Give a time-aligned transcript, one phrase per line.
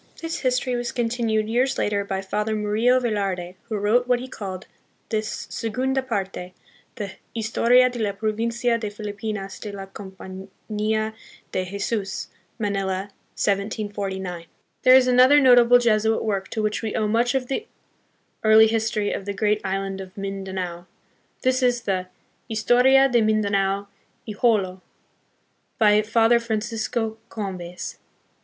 [0.19, 4.65] This history was continued years later by Father Murillo Velarde, who wrote what he called
[5.09, 6.53] the Segunda Parte,
[6.95, 11.13] the Historia de la Provincia de Filipinas de la Compania
[11.51, 14.17] de Jesus, Manila, 1749.
[14.17, 14.53] 18 THE PHILIPPINES.
[14.81, 17.67] There is another notable Jesuit work to which we owe much of the
[18.43, 20.87] early history of the great island of Mindanao:
[21.43, 22.07] this is the
[22.49, 23.87] Historia de Mindanao
[24.27, 24.81] y Jolo,
[25.77, 27.99] by Father Fran cisco Combes.